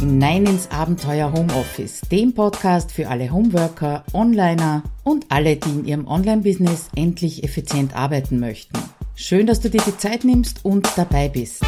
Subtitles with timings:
[0.00, 6.06] hinein ins Abenteuer Homeoffice, dem Podcast für alle Homeworker, Onliner und alle, die in ihrem
[6.06, 8.78] Online-Business endlich effizient arbeiten möchten.
[9.14, 11.62] Schön, dass du dir die Zeit nimmst und dabei bist.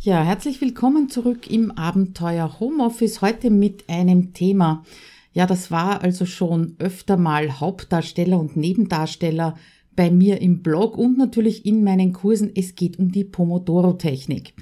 [0.00, 4.84] Ja, herzlich willkommen zurück im Abenteuer Homeoffice, heute mit einem Thema.
[5.32, 9.56] Ja, das war also schon öfter mal Hauptdarsteller und Nebendarsteller
[9.96, 12.50] bei mir im Blog und natürlich in meinen Kursen.
[12.54, 14.52] Es geht um die Pomodoro-Technik.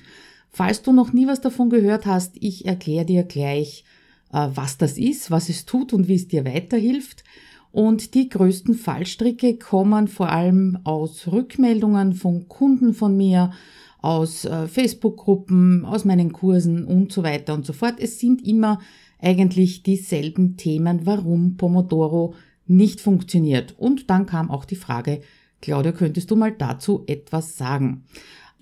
[0.51, 3.85] Falls du noch nie was davon gehört hast, ich erkläre dir gleich,
[4.33, 7.25] äh, was das ist, was es tut und wie es dir weiterhilft.
[7.71, 13.53] Und die größten Fallstricke kommen vor allem aus Rückmeldungen von Kunden von mir,
[14.01, 17.95] aus äh, Facebook-Gruppen, aus meinen Kursen und so weiter und so fort.
[17.99, 18.81] Es sind immer
[19.21, 22.35] eigentlich dieselben Themen, warum Pomodoro
[22.67, 23.75] nicht funktioniert.
[23.77, 25.21] Und dann kam auch die Frage,
[25.61, 28.05] Claudia, könntest du mal dazu etwas sagen?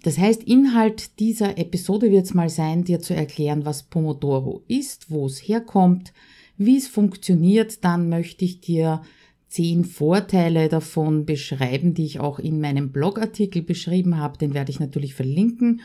[0.02, 5.11] Das heißt, Inhalt dieser Episode wird es mal sein, dir zu erklären, was Pomodoro ist,
[5.11, 6.12] wo es herkommt,
[6.56, 7.84] wie es funktioniert.
[7.84, 9.03] Dann möchte ich dir
[9.48, 14.38] zehn Vorteile davon beschreiben, die ich auch in meinem Blogartikel beschrieben habe.
[14.38, 15.80] Den werde ich natürlich verlinken.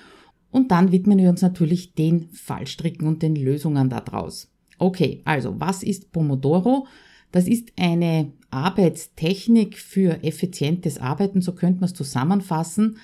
[0.51, 4.51] Und dann widmen wir uns natürlich den Fallstricken und den Lösungen daraus.
[4.77, 6.87] Okay, also was ist Pomodoro?
[7.31, 12.97] Das ist eine Arbeitstechnik für effizientes Arbeiten, so könnte man es zusammenfassen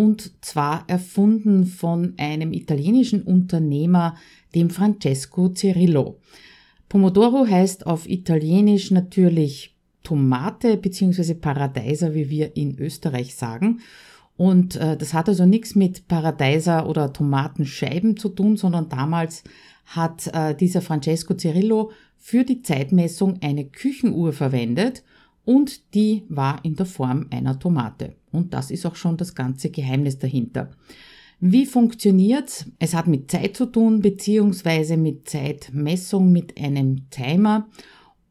[0.00, 4.14] und zwar erfunden von einem italienischen Unternehmer,
[4.54, 6.16] dem Francesco Cirillo.
[6.88, 11.34] Pomodoro heißt auf Italienisch natürlich Tomate bzw.
[11.34, 13.80] Paradeiser, wie wir in Österreich sagen.
[14.38, 19.44] Und äh, das hat also nichts mit Paradeiser oder Tomatenscheiben zu tun, sondern damals
[19.84, 25.02] hat äh, dieser Francesco Cirillo für die Zeitmessung eine Küchenuhr verwendet
[25.50, 28.14] und die war in der Form einer Tomate.
[28.30, 30.70] Und das ist auch schon das ganze Geheimnis dahinter.
[31.40, 32.66] Wie funktioniert's?
[32.78, 37.68] Es hat mit Zeit zu tun, beziehungsweise mit Zeitmessung mit einem Timer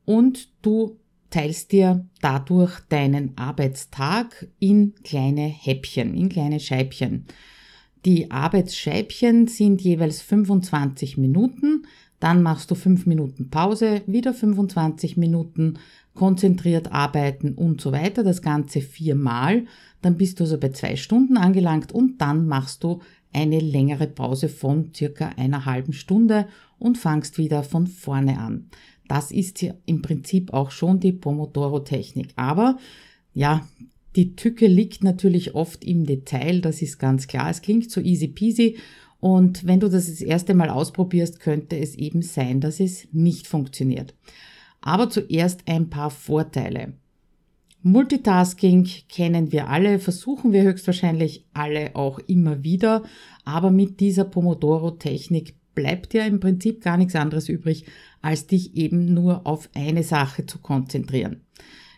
[0.06, 0.96] und du
[1.30, 7.26] teilst dir dadurch deinen Arbeitstag in kleine Häppchen, in kleine Scheibchen.
[8.06, 11.86] Die Arbeitsscheibchen sind jeweils 25 Minuten,
[12.20, 15.80] dann machst du 5 Minuten Pause, wieder 25 Minuten,
[16.14, 19.66] konzentriert arbeiten und so weiter, das Ganze viermal,
[20.02, 23.00] dann bist du also bei zwei Stunden angelangt und dann machst du
[23.32, 28.70] eine längere Pause von circa einer halben Stunde und fangst wieder von vorne an.
[29.08, 32.30] Das ist hier im Prinzip auch schon die Pomodoro-Technik.
[32.36, 32.78] Aber
[33.34, 33.68] ja,
[34.16, 37.50] die Tücke liegt natürlich oft im Detail, das ist ganz klar.
[37.50, 38.78] Es klingt so easy peasy
[39.20, 43.48] und wenn du das das erste Mal ausprobierst, könnte es eben sein, dass es nicht
[43.48, 44.16] funktioniert.
[44.82, 46.94] Aber zuerst ein paar Vorteile.
[47.82, 53.04] Multitasking kennen wir alle, versuchen wir höchstwahrscheinlich alle auch immer wieder,
[53.46, 57.86] aber mit dieser Pomodoro-Technik bleibt ja im Prinzip gar nichts anderes übrig,
[58.22, 61.42] als dich eben nur auf eine Sache zu konzentrieren.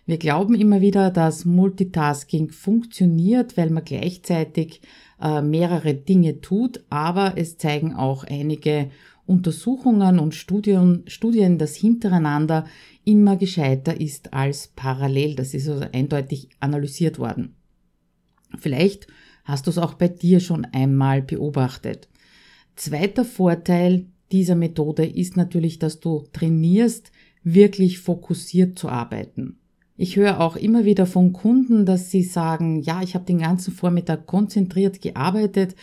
[0.06, 4.82] Wir glauben immer wieder, dass Multitasking funktioniert, weil man gleichzeitig
[5.22, 8.90] äh, mehrere Dinge tut, aber es zeigen auch einige
[9.28, 12.66] Untersuchungen und Studien, Studien, dass hintereinander
[13.06, 15.36] immer gescheiter ist als parallel.
[15.36, 17.56] Das ist also eindeutig analysiert worden.
[18.58, 19.08] Vielleicht
[19.44, 22.10] hast du es auch bei dir schon einmal beobachtet.
[22.76, 27.12] Zweiter Vorteil dieser Methode ist natürlich, dass du trainierst,
[27.44, 29.61] wirklich fokussiert zu arbeiten.
[30.02, 33.72] Ich höre auch immer wieder von Kunden, dass sie sagen, ja, ich habe den ganzen
[33.72, 35.76] Vormittag konzentriert gearbeitet,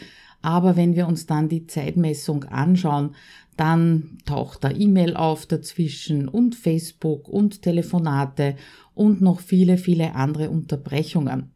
[0.43, 3.15] aber wenn wir uns dann die Zeitmessung anschauen,
[3.57, 8.57] dann taucht da E-Mail auf dazwischen und Facebook und Telefonate
[8.93, 11.53] und noch viele, viele andere Unterbrechungen.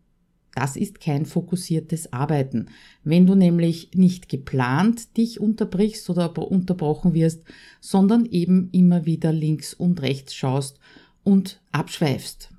[0.55, 2.67] Das ist kein fokussiertes Arbeiten.
[3.03, 7.43] Wenn du nämlich nicht geplant dich unterbrichst oder unterbrochen wirst,
[7.81, 10.79] sondern eben immer wieder links und rechts schaust
[11.25, 12.51] und abschweifst.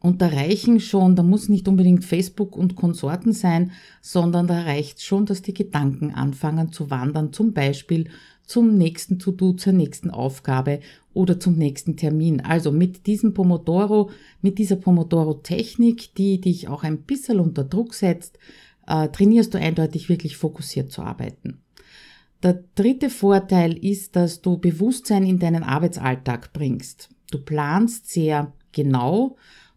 [0.00, 5.02] Und da reichen schon, da muss nicht unbedingt Facebook und Konsorten sein, sondern da reicht
[5.02, 8.08] schon, dass die Gedanken anfangen zu wandern, zum Beispiel
[8.44, 10.80] zum nächsten To-Do, zur nächsten Aufgabe
[11.12, 12.40] oder zum nächsten Termin.
[12.40, 14.10] Also mit diesem Pomodoro,
[14.42, 18.38] mit dieser Pomodoro-Technik, die dich auch ein bisschen unter Druck setzt,
[18.86, 21.62] äh, trainierst du eindeutig wirklich fokussiert zu arbeiten.
[22.42, 27.08] Der dritte Vorteil ist, dass du Bewusstsein in deinen Arbeitsalltag bringst.
[27.30, 29.36] Du planst sehr genau,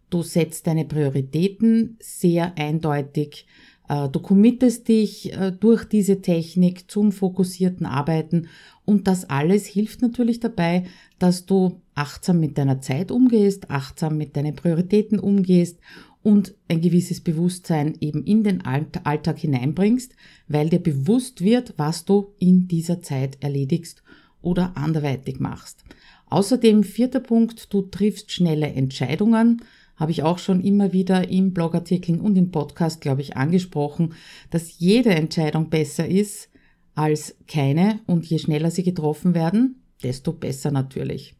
[0.09, 3.47] du setzt deine Prioritäten sehr eindeutig,
[3.89, 8.47] äh, du committest dich äh, durch diese Technik zum fokussierten Arbeiten.
[8.85, 10.85] Und das alles hilft natürlich dabei,
[11.17, 15.79] dass du achtsam mit deiner Zeit umgehst, achtsam mit deinen Prioritäten umgehst
[16.21, 20.15] und ein gewisses Bewusstsein eben in den Alltag hineinbringst,
[20.47, 24.03] weil dir bewusst wird, was du in dieser Zeit erledigst
[24.41, 25.83] oder anderweitig machst.
[26.29, 29.63] Außerdem vierter Punkt, du triffst schnelle Entscheidungen.
[29.95, 34.13] Habe ich auch schon immer wieder im Blogartikeln und im Podcast, glaube ich, angesprochen,
[34.49, 36.49] dass jede Entscheidung besser ist
[36.95, 41.35] als keine und je schneller sie getroffen werden, desto besser natürlich.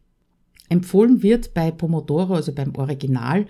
[0.68, 3.46] Empfohlen wird bei Pomodoro, also beim Original,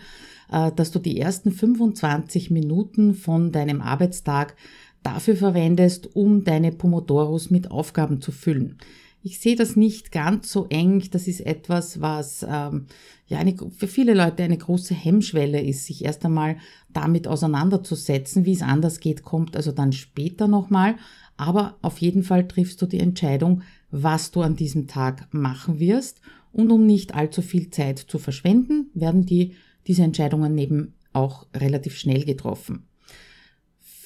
[0.51, 4.57] äh, dass du die ersten 25 Minuten von deinem Arbeitstag
[5.03, 8.79] dafür verwendest, um deine Pomodoros mit Aufgaben zu füllen.
[9.23, 11.05] Ich sehe das nicht ganz so eng.
[11.11, 12.87] Das ist etwas, was ähm,
[13.27, 16.57] ja eine, für viele Leute eine große Hemmschwelle ist, sich erst einmal
[16.89, 18.47] damit auseinanderzusetzen.
[18.47, 20.97] Wie es anders geht, kommt also dann später nochmal.
[21.37, 26.21] Aber auf jeden Fall triffst du die Entscheidung, was du an diesem Tag machen wirst.
[26.53, 29.55] Und um nicht allzu viel Zeit zu verschwenden, werden die,
[29.87, 32.90] diese Entscheidungen eben auch relativ schnell getroffen.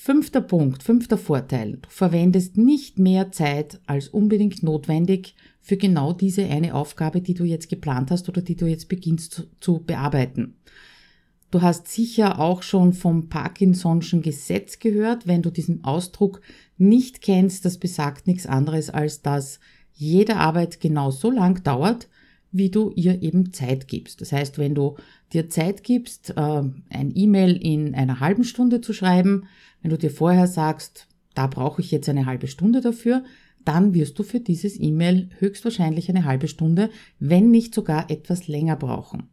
[0.07, 1.79] Fünfter Punkt, fünfter Vorteil.
[1.81, 7.45] Du verwendest nicht mehr Zeit als unbedingt notwendig für genau diese eine Aufgabe, die du
[7.45, 10.59] jetzt geplant hast oder die du jetzt beginnst zu, zu bearbeiten.
[11.51, 15.27] Du hast sicher auch schon vom Parkinson'schen Gesetz gehört.
[15.27, 16.43] Wenn du diesen Ausdruck
[16.77, 19.59] nicht kennst, das besagt nichts anderes als, dass
[19.95, 22.11] jede Arbeit genau so lang dauert,
[22.55, 24.21] wie du ihr eben Zeit gibst.
[24.21, 24.95] Das heißt, wenn du
[25.33, 29.49] dir Zeit gibst, äh, ein E-Mail in einer halben Stunde zu schreiben,
[29.83, 33.25] wenn du dir vorher sagst, da brauche ich jetzt eine halbe Stunde dafür,
[33.65, 38.77] dann wirst du für dieses E-Mail höchstwahrscheinlich eine halbe Stunde, wenn nicht sogar etwas länger
[38.77, 39.31] brauchen.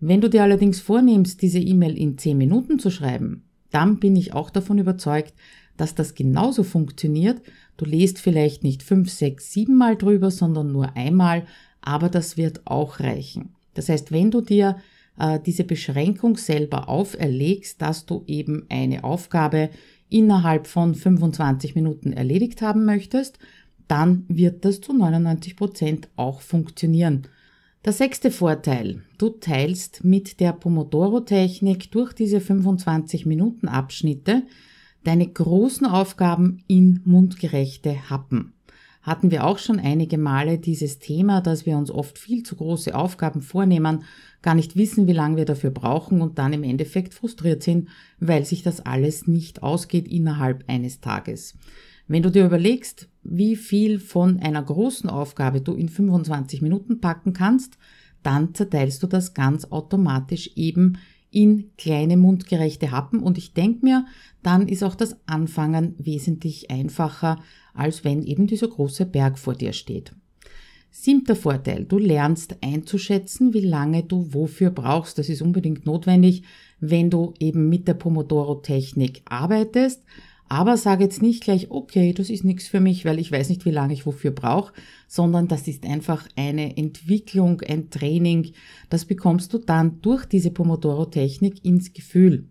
[0.00, 4.32] Wenn du dir allerdings vornimmst, diese E-Mail in zehn Minuten zu schreiben, dann bin ich
[4.32, 5.34] auch davon überzeugt,
[5.76, 7.42] dass das genauso funktioniert.
[7.76, 11.44] Du lest vielleicht nicht fünf, sechs, sieben Mal drüber, sondern nur einmal,
[11.86, 13.54] aber das wird auch reichen.
[13.74, 14.76] Das heißt, wenn du dir
[15.18, 19.70] äh, diese Beschränkung selber auferlegst, dass du eben eine Aufgabe
[20.08, 23.38] innerhalb von 25 Minuten erledigt haben möchtest,
[23.86, 27.28] dann wird das zu 99 Prozent auch funktionieren.
[27.84, 29.02] Der sechste Vorteil.
[29.16, 34.42] Du teilst mit der Pomodoro-Technik durch diese 25 Minuten Abschnitte
[35.04, 38.55] deine großen Aufgaben in mundgerechte Happen
[39.06, 42.92] hatten wir auch schon einige Male dieses Thema, dass wir uns oft viel zu große
[42.92, 44.02] Aufgaben vornehmen,
[44.42, 47.88] gar nicht wissen, wie lange wir dafür brauchen und dann im Endeffekt frustriert sind,
[48.18, 51.56] weil sich das alles nicht ausgeht innerhalb eines Tages.
[52.08, 57.32] Wenn du dir überlegst, wie viel von einer großen Aufgabe du in 25 Minuten packen
[57.32, 57.78] kannst,
[58.24, 60.98] dann zerteilst du das ganz automatisch eben
[61.36, 64.06] in kleine mundgerechte Happen und ich denke mir,
[64.42, 67.42] dann ist auch das Anfangen wesentlich einfacher,
[67.74, 70.14] als wenn eben dieser große Berg vor dir steht.
[70.90, 75.18] Siebter Vorteil, du lernst einzuschätzen, wie lange du wofür brauchst.
[75.18, 76.44] Das ist unbedingt notwendig,
[76.80, 80.02] wenn du eben mit der Pomodoro-Technik arbeitest.
[80.48, 83.64] Aber sage jetzt nicht gleich, okay, das ist nichts für mich, weil ich weiß nicht,
[83.64, 84.72] wie lange ich wofür brauche,
[85.08, 88.52] sondern das ist einfach eine Entwicklung, ein Training.
[88.88, 92.48] Das bekommst du dann durch diese Pomodoro-Technik ins Gefühl.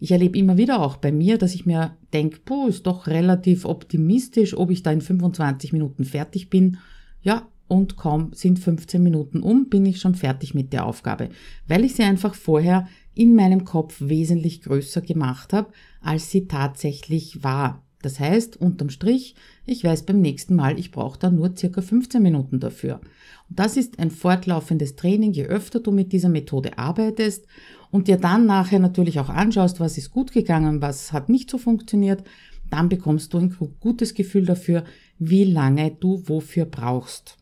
[0.00, 3.64] Ich erlebe immer wieder auch bei mir, dass ich mir denke, puh, ist doch relativ
[3.64, 6.78] optimistisch, ob ich da in 25 Minuten fertig bin.
[7.22, 11.28] Ja, und kaum sind 15 Minuten um, bin ich schon fertig mit der Aufgabe,
[11.68, 17.44] weil ich sie einfach vorher in meinem Kopf wesentlich größer gemacht habe, als sie tatsächlich
[17.44, 17.84] war.
[18.02, 19.36] Das heißt, unterm Strich,
[19.66, 23.00] ich weiß beim nächsten Mal, ich brauche da nur circa 15 Minuten dafür.
[23.48, 27.46] Und das ist ein fortlaufendes Training, je öfter du mit dieser Methode arbeitest
[27.92, 31.58] und dir dann nachher natürlich auch anschaust, was ist gut gegangen, was hat nicht so
[31.58, 32.24] funktioniert,
[32.70, 34.84] dann bekommst du ein gutes Gefühl dafür,
[35.18, 37.39] wie lange du wofür brauchst.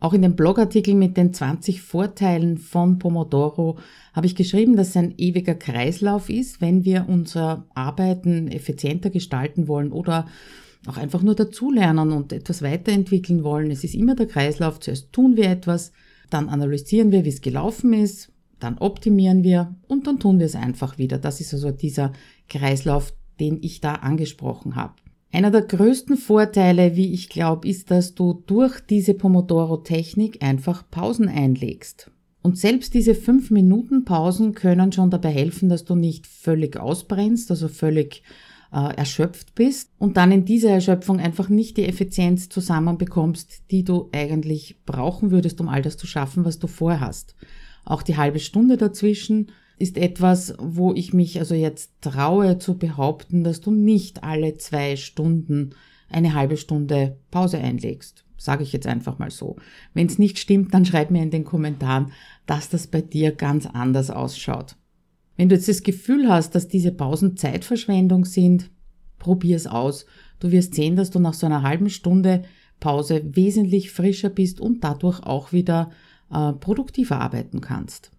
[0.00, 3.78] Auch in dem Blogartikel mit den 20 Vorteilen von Pomodoro
[4.12, 9.66] habe ich geschrieben, dass es ein ewiger Kreislauf ist, wenn wir unser Arbeiten effizienter gestalten
[9.66, 10.26] wollen oder
[10.86, 13.72] auch einfach nur dazulernen und etwas weiterentwickeln wollen.
[13.72, 14.78] Es ist immer der Kreislauf.
[14.78, 15.92] Zuerst tun wir etwas,
[16.30, 20.54] dann analysieren wir, wie es gelaufen ist, dann optimieren wir und dann tun wir es
[20.54, 21.18] einfach wieder.
[21.18, 22.12] Das ist also dieser
[22.48, 24.94] Kreislauf, den ich da angesprochen habe.
[25.30, 31.28] Einer der größten Vorteile, wie ich glaube, ist, dass du durch diese Pomodoro-Technik einfach Pausen
[31.28, 32.10] einlegst.
[32.40, 37.50] Und selbst diese 5 Minuten Pausen können schon dabei helfen, dass du nicht völlig ausbrennst,
[37.50, 38.22] also völlig
[38.72, 44.08] äh, erschöpft bist und dann in dieser Erschöpfung einfach nicht die Effizienz zusammenbekommst, die du
[44.12, 47.34] eigentlich brauchen würdest, um all das zu schaffen, was du vorhast.
[47.84, 53.44] Auch die halbe Stunde dazwischen ist etwas, wo ich mich also jetzt traue zu behaupten,
[53.44, 55.70] dass du nicht alle zwei Stunden
[56.08, 58.24] eine halbe Stunde Pause einlegst.
[58.36, 59.56] Sage ich jetzt einfach mal so.
[59.94, 62.12] Wenn es nicht stimmt, dann schreib mir in den Kommentaren,
[62.46, 64.76] dass das bei dir ganz anders ausschaut.
[65.36, 68.70] Wenn du jetzt das Gefühl hast, dass diese Pausen Zeitverschwendung sind,
[69.18, 70.06] probier es aus.
[70.40, 72.42] Du wirst sehen, dass du nach so einer halben Stunde
[72.80, 75.90] Pause wesentlich frischer bist und dadurch auch wieder
[76.30, 78.12] äh, produktiver arbeiten kannst.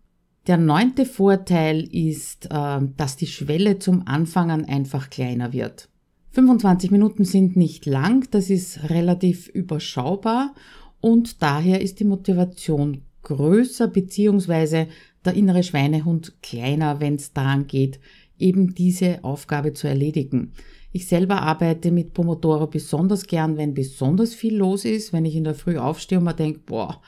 [0.48, 5.90] Der neunte Vorteil ist, äh, dass die Schwelle zum Anfangen einfach kleiner wird.
[6.32, 10.54] 25 Minuten sind nicht lang, das ist relativ überschaubar
[11.02, 14.88] und daher ist die Motivation größer beziehungsweise
[15.26, 18.00] der innere Schweinehund kleiner, wenn es daran geht,
[18.38, 20.54] eben diese Aufgabe zu erledigen.
[20.92, 25.44] Ich selber arbeite mit Pomodoro besonders gern, wenn besonders viel los ist, wenn ich in
[25.44, 27.02] der Früh aufstehe und mir denke, boah,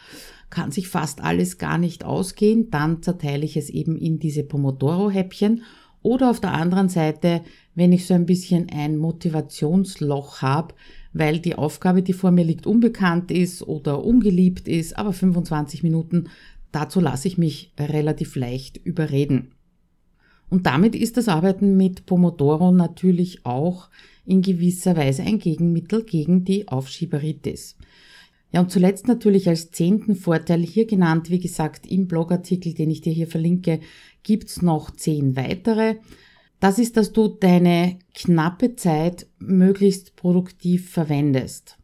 [0.51, 5.63] kann sich fast alles gar nicht ausgehen, dann zerteile ich es eben in diese Pomodoro-Häppchen.
[6.03, 7.41] Oder auf der anderen Seite,
[7.74, 10.75] wenn ich so ein bisschen ein Motivationsloch habe,
[11.13, 16.29] weil die Aufgabe, die vor mir liegt, unbekannt ist oder ungeliebt ist, aber 25 Minuten,
[16.72, 19.51] dazu lasse ich mich relativ leicht überreden.
[20.50, 23.89] Und damit ist das Arbeiten mit Pomodoro natürlich auch
[24.25, 27.77] in gewisser Weise ein Gegenmittel gegen die Aufschieberitis.
[28.51, 33.01] Ja, und zuletzt natürlich als zehnten Vorteil hier genannt, wie gesagt, im Blogartikel, den ich
[33.01, 33.79] dir hier verlinke,
[34.24, 35.96] gibt's noch zehn weitere.
[36.60, 41.77] Das ist, dass du deine knappe Zeit möglichst produktiv verwendest.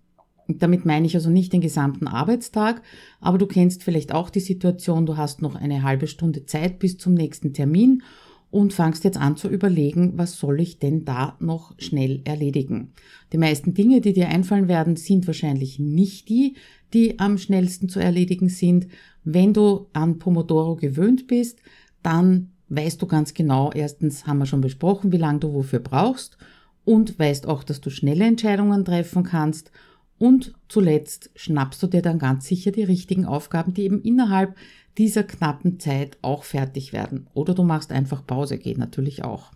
[0.48, 2.82] Und damit meine ich also nicht den gesamten Arbeitstag,
[3.20, 6.98] aber du kennst vielleicht auch die Situation, du hast noch eine halbe Stunde Zeit bis
[6.98, 8.04] zum nächsten Termin
[8.50, 12.94] und fangst jetzt an zu überlegen, was soll ich denn da noch schnell erledigen.
[13.34, 16.56] Die meisten Dinge, die dir einfallen werden, sind wahrscheinlich nicht die,
[16.94, 18.88] die am schnellsten zu erledigen sind.
[19.24, 21.60] Wenn du an Pomodoro gewöhnt bist,
[22.04, 26.38] dann weißt du ganz genau, erstens haben wir schon besprochen, wie lange du wofür brauchst
[26.86, 29.72] und weißt auch, dass du schnelle Entscheidungen treffen kannst
[30.18, 34.56] und zuletzt schnappst du dir dann ganz sicher die richtigen Aufgaben, die eben innerhalb
[34.98, 37.28] dieser knappen Zeit auch fertig werden.
[37.34, 39.52] Oder du machst einfach Pause, geht natürlich auch.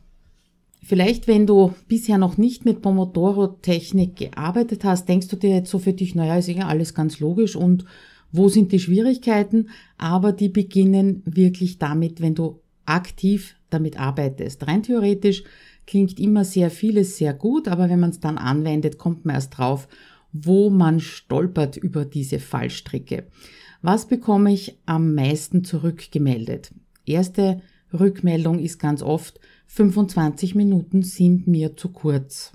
[0.84, 5.80] Vielleicht, wenn du bisher noch nicht mit Pomodoro-Technik gearbeitet hast, denkst du dir jetzt so
[5.80, 7.86] für dich, naja, ist ja alles ganz logisch und
[8.32, 9.70] wo sind die Schwierigkeiten?
[9.98, 14.68] Aber die beginnen wirklich damit, wenn du aktiv damit arbeitest.
[14.68, 15.44] Rein theoretisch
[15.86, 19.58] klingt immer sehr vieles sehr gut, aber wenn man es dann anwendet, kommt man erst
[19.58, 19.88] drauf,
[20.32, 23.28] wo man stolpert über diese Fallstricke.
[23.82, 26.72] Was bekomme ich am meisten zurückgemeldet?
[27.06, 27.62] Erste
[27.92, 32.52] Rückmeldung ist ganz oft, 25 Minuten sind mir zu kurz.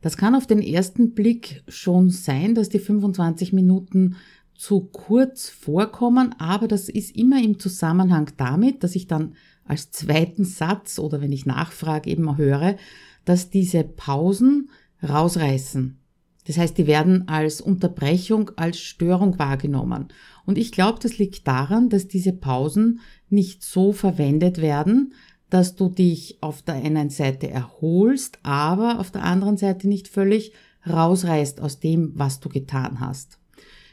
[0.00, 4.16] Das kann auf den ersten Blick schon sein, dass die 25 Minuten
[4.54, 10.44] zu kurz vorkommen, aber das ist immer im Zusammenhang damit, dass ich dann als zweiten
[10.44, 12.76] Satz oder wenn ich nachfrage eben höre,
[13.24, 14.70] dass diese Pausen
[15.02, 15.98] rausreißen.
[16.46, 20.08] Das heißt, die werden als Unterbrechung, als Störung wahrgenommen.
[20.44, 25.14] Und ich glaube, das liegt daran, dass diese Pausen nicht so verwendet werden,
[25.48, 30.52] dass du dich auf der einen Seite erholst, aber auf der anderen Seite nicht völlig
[30.86, 33.38] rausreißt aus dem, was du getan hast.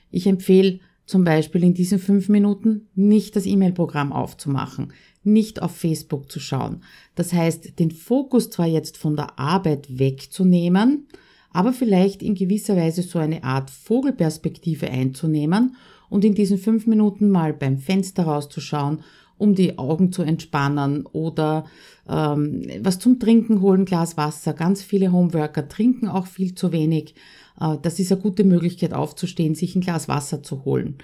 [0.10, 4.94] Ich empfehle zum Beispiel in diesen fünf Minuten nicht das E-Mail-Programm aufzumachen,
[5.24, 6.84] nicht auf Facebook zu schauen.
[7.16, 11.08] Das heißt, den Fokus zwar jetzt von der Arbeit wegzunehmen,
[11.52, 15.76] aber vielleicht in gewisser Weise so eine Art Vogelperspektive einzunehmen
[16.10, 19.00] und in diesen fünf Minuten mal beim Fenster rauszuschauen,
[19.38, 21.66] um die Augen zu entspannen oder
[22.08, 24.54] ähm, was zum Trinken holen, Glas Wasser.
[24.54, 27.16] Ganz viele Homeworker trinken auch viel zu wenig.
[27.60, 30.98] Äh, das ist eine gute Möglichkeit aufzustehen, sich ein Glas Wasser zu holen.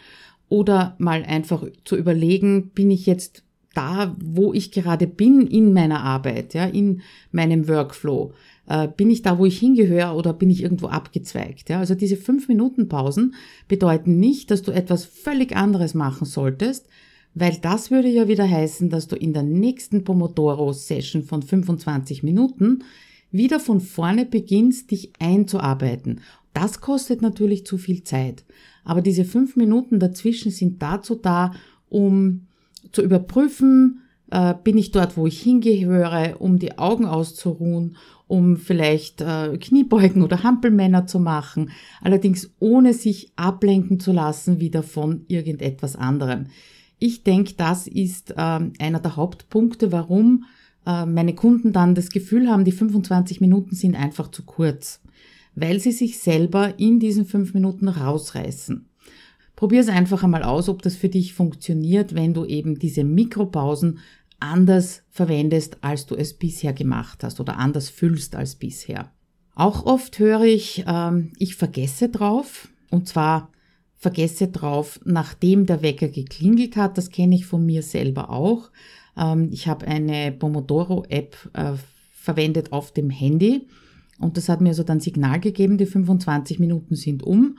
[0.50, 6.04] Oder mal einfach zu überlegen, bin ich jetzt da, wo ich gerade bin in meiner
[6.04, 7.02] Arbeit, ja, in
[7.32, 8.34] meinem Workflow.
[8.68, 11.70] Äh, bin ich da, wo ich hingehöre oder bin ich irgendwo abgezweigt?
[11.70, 11.80] Ja?
[11.80, 13.36] Also diese fünf Minuten Pausen
[13.68, 16.88] bedeuten nicht, dass du etwas völlig anderes machen solltest,
[17.34, 22.84] weil das würde ja wieder heißen, dass du in der nächsten Pomodoro-Session von 25 Minuten
[23.32, 26.22] wieder von vorne beginnst, dich einzuarbeiten.
[26.54, 28.44] Das kostet natürlich zu viel Zeit.
[28.84, 31.54] Aber diese fünf Minuten dazwischen sind dazu da,
[31.90, 32.48] um
[32.92, 37.96] zu überprüfen, äh, bin ich dort, wo ich hingehöre, um die Augen auszuruhen,
[38.28, 44.84] um vielleicht äh, Kniebeugen oder Hampelmänner zu machen, allerdings ohne sich ablenken zu lassen wieder
[44.84, 46.48] von irgendetwas anderem.
[47.00, 50.46] Ich denke, das ist äh, einer der Hauptpunkte, warum
[50.86, 55.02] äh, meine Kunden dann das Gefühl haben, die 25 Minuten sind einfach zu kurz,
[55.56, 58.88] weil sie sich selber in diesen fünf Minuten rausreißen.
[59.56, 64.00] Probier es einfach einmal aus, ob das für dich funktioniert, wenn du eben diese Mikropausen
[64.40, 69.12] anders verwendest, als du es bisher gemacht hast oder anders fühlst als bisher.
[69.56, 73.52] Auch oft höre ich, ähm, ich vergesse drauf und zwar
[73.96, 76.98] vergesse drauf, nachdem der Wecker geklingelt hat.
[76.98, 78.70] Das kenne ich von mir selber auch.
[79.18, 81.74] Ähm, ich habe eine Pomodoro-App äh,
[82.14, 83.68] verwendet auf dem Handy
[84.20, 87.58] und das hat mir so dann Signal gegeben, die 25 Minuten sind um.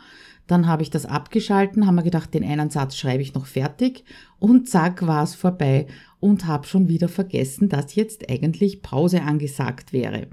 [0.48, 4.04] Dann habe ich das abgeschalten, haben wir gedacht, den einen Satz schreibe ich noch fertig
[4.40, 5.86] und zack war es vorbei
[6.18, 10.26] und habe schon wieder vergessen, dass jetzt eigentlich Pause angesagt wäre.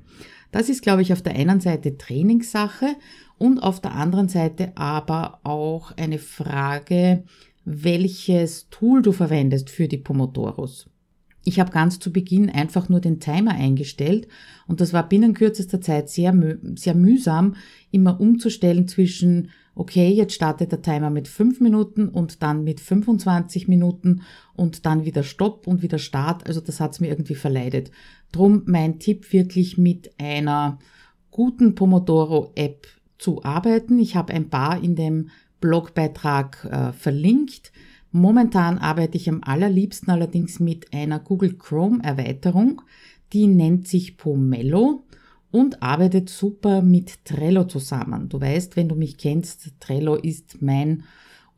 [0.52, 2.96] Das ist, glaube ich, auf der einen Seite Trainingssache
[3.38, 7.26] und auf der anderen Seite aber auch eine Frage,
[7.66, 10.88] welches Tool du verwendest für die Pomodoros.
[11.44, 14.28] Ich habe ganz zu Beginn einfach nur den Timer eingestellt
[14.66, 16.34] und das war binnen kürzester Zeit sehr,
[16.76, 17.56] sehr mühsam,
[17.92, 23.68] immer umzustellen zwischen, okay, jetzt startet der Timer mit 5 Minuten und dann mit 25
[23.68, 24.22] Minuten
[24.56, 26.48] und dann wieder Stopp und wieder Start.
[26.48, 27.92] Also das hat's mir irgendwie verleidet.
[28.32, 30.80] Drum mein Tipp wirklich mit einer
[31.30, 34.00] guten Pomodoro-App zu arbeiten.
[34.00, 35.30] Ich habe ein paar in dem
[35.60, 37.72] Blogbeitrag äh, verlinkt.
[38.12, 42.82] Momentan arbeite ich am allerliebsten allerdings mit einer Google Chrome Erweiterung,
[43.34, 45.05] die nennt sich Pomelo
[45.52, 48.30] und arbeitet super mit Trello zusammen.
[48.30, 51.04] Du weißt, wenn du mich kennst, Trello ist mein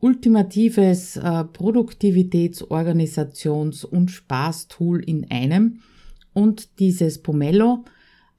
[0.00, 5.80] ultimatives äh, Produktivitäts-, Organisations- und Spaßtool in einem.
[6.32, 7.84] Und dieses Pomelo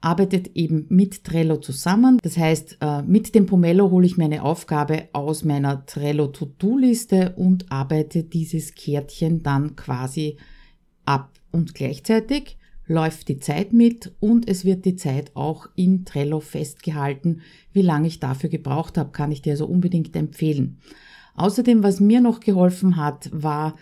[0.00, 2.18] arbeitet eben mit Trello zusammen.
[2.22, 7.70] Das heißt, äh, mit dem Pomelo hole ich meine Aufgabe aus meiner Trello To-Do-Liste und
[7.70, 10.38] arbeite dieses Kärtchen dann quasi
[11.04, 11.32] ab.
[11.52, 12.56] Und gleichzeitig
[12.90, 17.40] läuft die Zeit mit und es wird die Zeit auch in Trello festgehalten.
[17.72, 20.78] Wie lange ich dafür gebraucht habe, kann ich dir also unbedingt empfehlen.
[21.36, 23.76] Außerdem, was mir noch geholfen hat, war,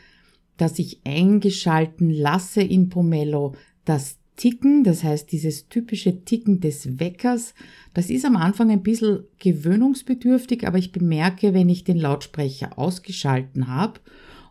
[0.59, 3.55] dass ich eingeschalten lasse in Pomelo
[3.87, 7.55] das Ticken, das heißt dieses typische Ticken des Weckers,
[7.95, 13.69] das ist am Anfang ein bisschen gewöhnungsbedürftig, aber ich bemerke, wenn ich den Lautsprecher ausgeschalten
[13.69, 14.01] habe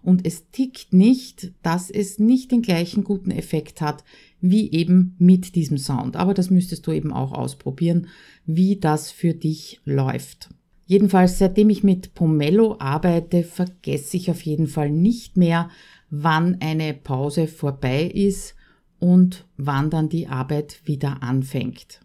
[0.01, 4.03] und es tickt nicht, dass es nicht den gleichen guten Effekt hat
[4.41, 6.15] wie eben mit diesem Sound.
[6.15, 8.07] Aber das müsstest du eben auch ausprobieren,
[8.45, 10.49] wie das für dich läuft.
[10.85, 15.69] Jedenfalls, seitdem ich mit Pomelo arbeite, vergesse ich auf jeden Fall nicht mehr,
[16.09, 18.55] wann eine Pause vorbei ist
[18.99, 21.99] und wann dann die Arbeit wieder anfängt.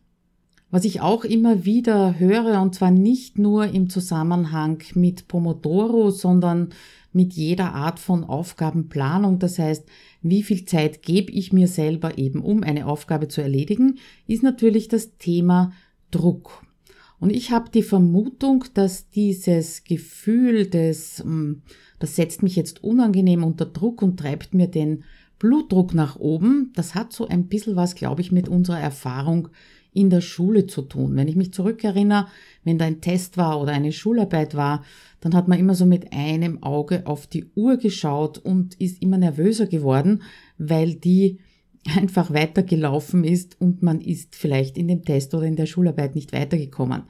[0.70, 6.70] Was ich auch immer wieder höre, und zwar nicht nur im Zusammenhang mit Pomodoro, sondern
[7.12, 9.86] mit jeder Art von Aufgabenplanung, das heißt,
[10.22, 14.88] wie viel Zeit gebe ich mir selber eben, um eine Aufgabe zu erledigen, ist natürlich
[14.88, 15.72] das Thema
[16.10, 16.64] Druck.
[17.18, 21.62] Und ich habe die Vermutung, dass dieses Gefühl des, hm,
[21.98, 25.04] das setzt mich jetzt unangenehm unter Druck und treibt mir den
[25.38, 29.48] Blutdruck nach oben, das hat so ein bisschen was, glaube ich, mit unserer Erfahrung
[29.92, 31.16] in der Schule zu tun.
[31.16, 32.26] Wenn ich mich zurückerinnere,
[32.64, 34.84] wenn da ein Test war oder eine Schularbeit war,
[35.20, 39.18] dann hat man immer so mit einem Auge auf die Uhr geschaut und ist immer
[39.18, 40.22] nervöser geworden,
[40.58, 41.38] weil die
[41.96, 46.32] einfach weitergelaufen ist und man ist vielleicht in dem Test oder in der Schularbeit nicht
[46.32, 47.02] weitergekommen.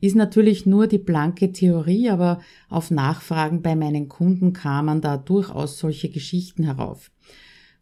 [0.00, 5.78] Ist natürlich nur die blanke Theorie, aber auf Nachfragen bei meinen Kunden kamen da durchaus
[5.78, 7.10] solche Geschichten herauf.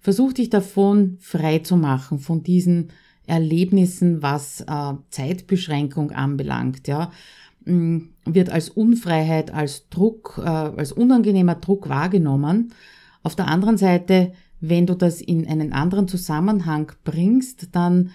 [0.01, 2.91] Versuch dich davon frei zu machen, von diesen
[3.27, 7.11] Erlebnissen, was äh, Zeitbeschränkung anbelangt, ja,
[7.65, 12.73] mm, wird als Unfreiheit, als Druck, äh, als unangenehmer Druck wahrgenommen.
[13.23, 18.11] Auf der anderen Seite, wenn du das in einen anderen Zusammenhang bringst, dann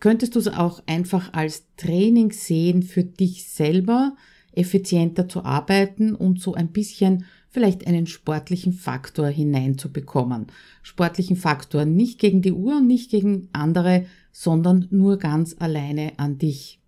[0.00, 4.16] könntest du es auch einfach als Training sehen für dich selber,
[4.52, 10.48] effizienter zu arbeiten und so ein bisschen vielleicht einen sportlichen Faktor hineinzubekommen.
[10.82, 14.04] Sportlichen Faktor nicht gegen die Uhr und nicht gegen andere,
[14.38, 16.78] sondern nur ganz alleine an dich.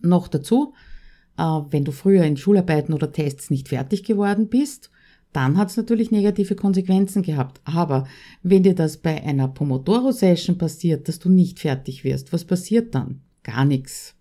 [0.00, 0.72] Noch dazu,
[1.36, 4.90] äh, wenn du früher in Schularbeiten oder Tests nicht fertig geworden bist,
[5.34, 7.60] dann hat es natürlich negative Konsequenzen gehabt.
[7.64, 8.08] Aber
[8.42, 13.20] wenn dir das bei einer Pomodoro-Session passiert, dass du nicht fertig wirst, was passiert dann?
[13.42, 14.14] Gar nichts.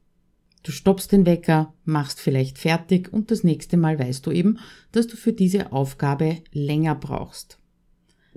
[0.64, 4.60] Du stoppst den Wecker, machst vielleicht fertig und das nächste Mal weißt du eben,
[4.92, 7.58] dass du für diese Aufgabe länger brauchst.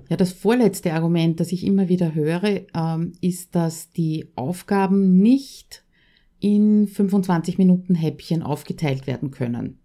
[0.07, 5.83] Ja, das vorletzte Argument, das ich immer wieder höre, ähm, ist, dass die Aufgaben nicht
[6.39, 9.79] in 25 Minuten Häppchen aufgeteilt werden können.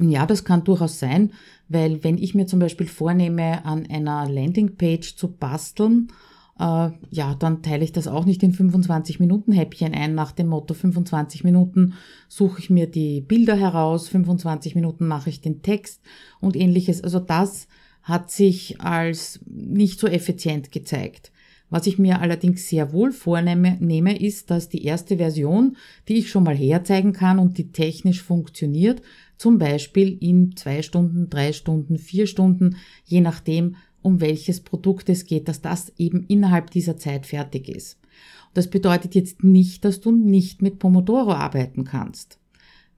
[0.00, 1.32] Ja, das kann durchaus sein,
[1.68, 6.12] weil wenn ich mir zum Beispiel vornehme, an einer Landingpage zu basteln
[6.58, 10.48] äh, ja, dann teile ich das auch nicht in 25 Minuten Häppchen ein nach dem
[10.48, 11.94] Motto 25 Minuten
[12.26, 16.02] suche ich mir die Bilder heraus, 25 Minuten mache ich den Text
[16.40, 17.02] und ähnliches.
[17.02, 17.68] Also das
[18.08, 21.30] hat sich als nicht so effizient gezeigt.
[21.68, 25.76] Was ich mir allerdings sehr wohl vornehme, nehme, ist, dass die erste Version,
[26.08, 29.02] die ich schon mal herzeigen kann und die technisch funktioniert,
[29.36, 35.26] zum Beispiel in zwei Stunden, drei Stunden, vier Stunden, je nachdem, um welches Produkt es
[35.26, 37.98] geht, dass das eben innerhalb dieser Zeit fertig ist.
[38.54, 42.38] Das bedeutet jetzt nicht, dass du nicht mit Pomodoro arbeiten kannst,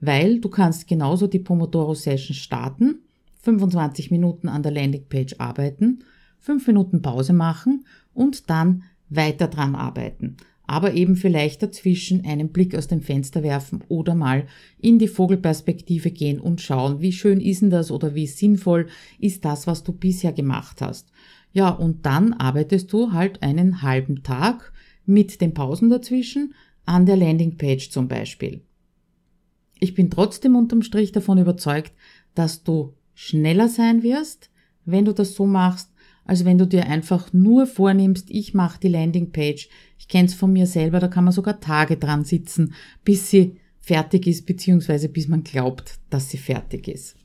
[0.00, 3.00] weil du kannst genauso die Pomodoro Session starten,
[3.42, 6.04] 25 Minuten an der Landingpage arbeiten,
[6.38, 10.36] 5 Minuten Pause machen und dann weiter dran arbeiten
[10.70, 14.46] aber eben vielleicht dazwischen einen Blick aus dem Fenster werfen oder mal
[14.78, 18.86] in die Vogelperspektive gehen und schauen, wie schön ist denn das oder wie sinnvoll
[19.18, 21.10] ist das, was du bisher gemacht hast.
[21.52, 24.72] Ja, und dann arbeitest du halt einen halben Tag
[25.06, 26.54] mit den Pausen dazwischen
[26.86, 28.60] an der Landingpage zum Beispiel.
[29.80, 31.94] Ich bin trotzdem unterm Strich davon überzeugt,
[32.36, 34.50] dass du schneller sein wirst,
[34.84, 35.90] wenn du das so machst,
[36.24, 39.68] als wenn du dir einfach nur vornimmst, ich mache die Landingpage.
[39.98, 43.56] Ich kenne es von mir selber, da kann man sogar Tage dran sitzen, bis sie
[43.78, 47.16] fertig ist, beziehungsweise bis man glaubt, dass sie fertig ist.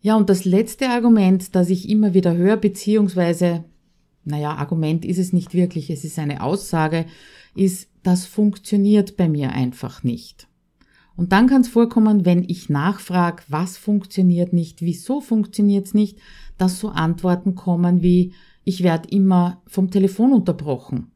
[0.00, 3.64] Ja, und das letzte Argument, das ich immer wieder höre, beziehungsweise,
[4.24, 7.06] naja, Argument ist es nicht wirklich, es ist eine Aussage,
[7.54, 10.48] ist, das funktioniert bei mir einfach nicht.
[11.18, 16.20] Und dann kann es vorkommen, wenn ich nachfrage, was funktioniert nicht, wieso funktioniert es nicht,
[16.58, 21.10] dass so Antworten kommen wie, ich werde immer vom Telefon unterbrochen.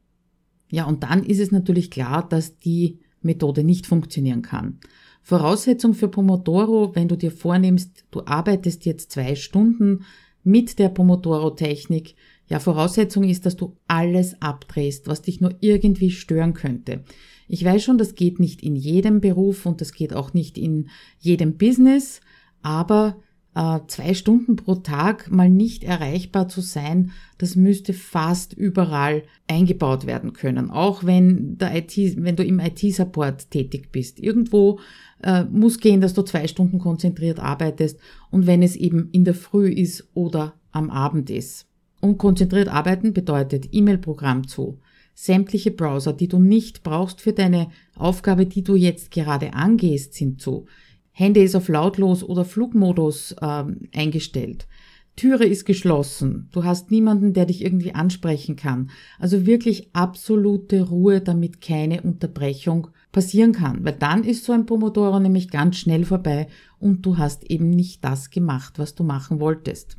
[0.73, 4.81] Ja, und dann ist es natürlich klar, dass die Methode nicht funktionieren kann.
[5.23, 10.05] Voraussetzung für Pomodoro, wenn du dir vornimmst, du arbeitest jetzt zwei Stunden
[10.43, 12.17] mit der Pomodoro-Technik,
[12.49, 17.05] ja, Voraussetzung ist, dass du alles abdrehst, was dich nur irgendwie stören könnte.
[17.53, 20.89] Ich weiß schon, das geht nicht in jedem Beruf und das geht auch nicht in
[21.19, 22.23] jedem Business,
[22.63, 23.19] aber
[23.55, 30.07] äh, zwei Stunden pro Tag mal nicht erreichbar zu sein, das müsste fast überall eingebaut
[30.07, 30.71] werden können.
[30.71, 34.19] Auch wenn der IT, wenn du im IT-Support tätig bist.
[34.19, 34.81] Irgendwo
[35.23, 39.35] äh, muss gehen, dass du zwei Stunden konzentriert arbeitest und wenn es eben in der
[39.35, 41.67] Früh ist oder am Abend ist.
[42.01, 44.79] Und konzentriert arbeiten bedeutet E-Mail-Programm zu,
[45.15, 50.41] sämtliche Browser, die du nicht brauchst für deine Aufgabe, die du jetzt gerade angehst, sind
[50.41, 50.67] zu.
[51.13, 54.67] Handy ist auf lautlos oder Flugmodus äh, eingestellt.
[55.15, 56.49] Türe ist geschlossen.
[56.53, 58.91] Du hast niemanden, der dich irgendwie ansprechen kann.
[59.19, 63.85] Also wirklich absolute Ruhe, damit keine Unterbrechung passieren kann.
[63.85, 66.49] Weil dann ist so ein Pomodoro nämlich ganz schnell vorbei
[66.79, 69.99] und du hast eben nicht das gemacht, was du machen wolltest.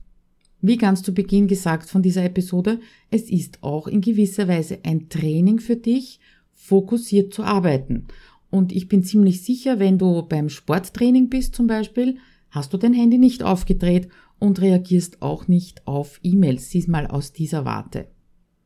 [0.66, 2.80] Wie ganz zu Beginn gesagt von dieser Episode,
[3.12, 6.22] es ist auch in gewisser Weise ein Training für dich,
[6.54, 8.06] fokussiert zu arbeiten.
[8.50, 12.16] Und ich bin ziemlich sicher, wenn du beim Sporttraining bist zum Beispiel,
[12.50, 14.08] hast du dein Handy nicht aufgedreht
[14.40, 18.08] und reagierst auch nicht auf E-Mails, siehst mal aus dieser Warte.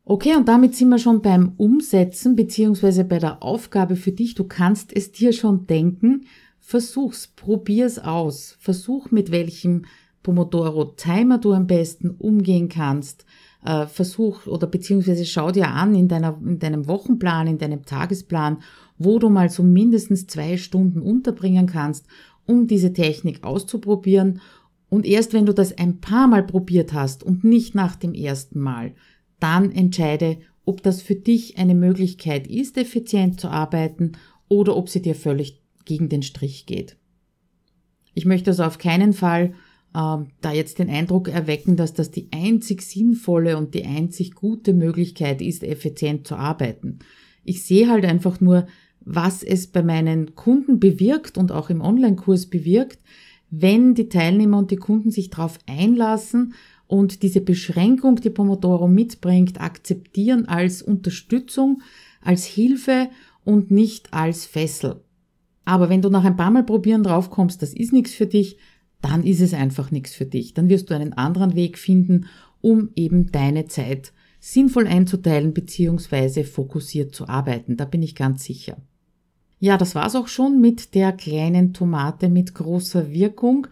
[0.04, 4.36] Okay, und damit sind wir schon beim Umsetzen beziehungsweise bei der Aufgabe für dich.
[4.36, 6.26] Du kannst es dir schon denken.
[6.60, 8.56] Versuch's, probier's aus.
[8.60, 9.86] Versuch mit welchem
[10.28, 13.26] Pomodoro-Timer du am besten umgehen kannst.
[13.63, 18.58] Äh, versuch oder beziehungsweise schau dir an in, deiner, in deinem Wochenplan, in deinem Tagesplan,
[18.98, 22.08] wo du mal so mindestens zwei Stunden unterbringen kannst,
[22.46, 24.42] um diese Technik auszuprobieren.
[24.90, 28.60] Und erst wenn du das ein paar Mal probiert hast und nicht nach dem ersten
[28.60, 28.96] Mal,
[29.40, 34.13] dann entscheide, ob das für dich eine Möglichkeit ist, effizient zu arbeiten
[34.50, 36.98] oder ob sie dir völlig gegen den Strich geht.
[38.13, 39.54] Ich möchte also auf keinen Fall
[39.93, 45.41] da jetzt den Eindruck erwecken, dass das die einzig sinnvolle und die einzig gute Möglichkeit
[45.41, 47.00] ist, effizient zu arbeiten.
[47.43, 48.67] Ich sehe halt einfach nur,
[49.00, 53.00] was es bei meinen Kunden bewirkt und auch im Online-Kurs bewirkt,
[53.50, 56.54] wenn die Teilnehmer und die Kunden sich darauf einlassen
[56.88, 61.82] und diese Beschränkung, die Pomodoro mitbringt, akzeptieren als Unterstützung,
[62.21, 63.10] als Hilfe
[63.43, 65.02] und nicht als Fessel.
[65.63, 68.58] Aber wenn du nach ein paar Mal probieren draufkommst, das ist nichts für dich,
[69.02, 70.54] dann ist es einfach nichts für dich.
[70.54, 72.26] Dann wirst du einen anderen Weg finden,
[72.62, 76.44] um eben deine Zeit sinnvoll einzuteilen bzw.
[76.44, 77.78] fokussiert zu arbeiten.
[77.78, 78.78] Da bin ich ganz sicher.
[79.60, 83.68] Ja, das war's auch schon mit der kleinen Tomate mit großer Wirkung.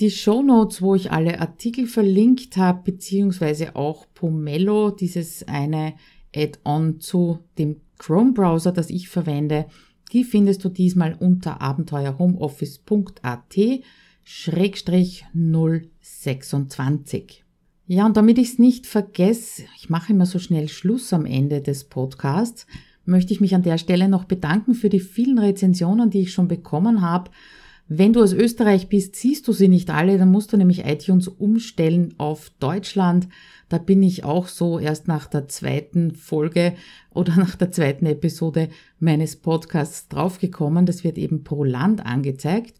[0.00, 5.94] Die Show Notes, wo ich alle Artikel verlinkt habe, beziehungsweise auch Pomelo, dieses eine
[6.34, 9.66] Add-on zu dem Chrome-Browser, das ich verwende,
[10.12, 13.56] die findest du diesmal unter abenteuerhomeoffice.at
[14.30, 17.44] Schrägstrich 026.
[17.86, 21.62] Ja, und damit ich es nicht vergesse, ich mache immer so schnell Schluss am Ende
[21.62, 22.66] des Podcasts,
[23.06, 26.46] möchte ich mich an der Stelle noch bedanken für die vielen Rezensionen, die ich schon
[26.46, 27.30] bekommen habe.
[27.88, 31.26] Wenn du aus Österreich bist, siehst du sie nicht alle, dann musst du nämlich iTunes
[31.26, 33.28] umstellen auf Deutschland.
[33.70, 36.74] Da bin ich auch so erst nach der zweiten Folge
[37.14, 40.84] oder nach der zweiten Episode meines Podcasts draufgekommen.
[40.84, 42.74] Das wird eben pro Land angezeigt.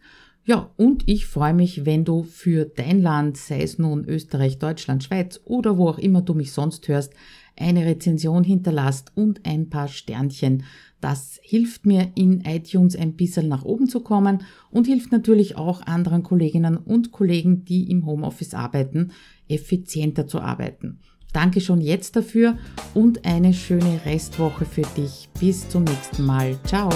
[0.49, 5.05] Ja, und ich freue mich, wenn du für dein Land, sei es nun Österreich, Deutschland,
[5.05, 7.13] Schweiz oder wo auch immer du mich sonst hörst,
[7.55, 10.63] eine Rezension hinterlasst und ein paar Sternchen.
[11.03, 14.39] Das hilft mir in iTunes ein bisschen nach oben zu kommen
[14.71, 19.11] und hilft natürlich auch anderen Kolleginnen und Kollegen, die im Homeoffice arbeiten,
[19.49, 21.01] effizienter zu arbeiten.
[21.35, 22.57] Danke schon jetzt dafür
[22.95, 25.29] und eine schöne Restwoche für dich.
[25.39, 26.57] Bis zum nächsten Mal.
[26.65, 26.89] Ciao.